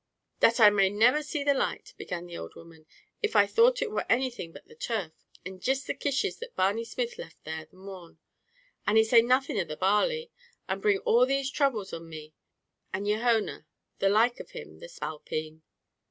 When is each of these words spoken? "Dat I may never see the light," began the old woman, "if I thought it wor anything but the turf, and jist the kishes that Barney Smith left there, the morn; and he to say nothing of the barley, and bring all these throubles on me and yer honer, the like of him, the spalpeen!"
"Dat 0.39 0.59
I 0.59 0.71
may 0.71 0.89
never 0.89 1.21
see 1.21 1.43
the 1.43 1.53
light," 1.53 1.93
began 1.95 2.25
the 2.25 2.35
old 2.35 2.55
woman, 2.55 2.87
"if 3.21 3.35
I 3.35 3.45
thought 3.45 3.83
it 3.83 3.91
wor 3.91 4.03
anything 4.09 4.51
but 4.51 4.65
the 4.67 4.73
turf, 4.73 5.11
and 5.45 5.61
jist 5.61 5.85
the 5.85 5.93
kishes 5.93 6.39
that 6.39 6.55
Barney 6.55 6.83
Smith 6.83 7.19
left 7.19 7.43
there, 7.43 7.65
the 7.65 7.75
morn; 7.77 8.17
and 8.87 8.97
he 8.97 9.03
to 9.03 9.09
say 9.11 9.21
nothing 9.21 9.59
of 9.59 9.67
the 9.67 9.77
barley, 9.77 10.31
and 10.67 10.81
bring 10.81 10.97
all 11.01 11.27
these 11.27 11.51
throubles 11.51 11.93
on 11.93 12.09
me 12.09 12.33
and 12.91 13.07
yer 13.07 13.19
honer, 13.19 13.67
the 13.99 14.09
like 14.09 14.39
of 14.39 14.49
him, 14.49 14.79
the 14.79 14.89
spalpeen!" 14.89 15.61